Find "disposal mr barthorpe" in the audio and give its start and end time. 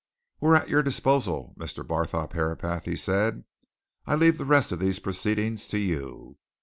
0.81-2.33